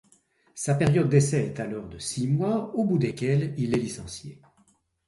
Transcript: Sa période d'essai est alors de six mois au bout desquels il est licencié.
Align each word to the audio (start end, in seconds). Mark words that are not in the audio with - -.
Sa 0.55 0.73
période 0.73 1.09
d'essai 1.09 1.45
est 1.45 1.59
alors 1.59 1.87
de 1.87 1.99
six 1.99 2.27
mois 2.27 2.73
au 2.75 2.85
bout 2.85 2.97
desquels 2.97 3.53
il 3.59 3.75
est 3.77 3.81
licencié. 3.81 4.41